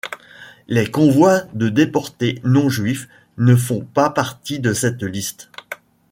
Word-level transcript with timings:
Les 0.67 0.89
convois 0.89 1.41
de 1.53 1.69
déportés 1.69 2.41
non-juifs 2.43 3.07
ne 3.37 3.55
font 3.55 3.81
pas 3.85 4.09
partie 4.09 4.59
de 4.59 4.73
cette 4.73 5.03
liste. 5.03 5.51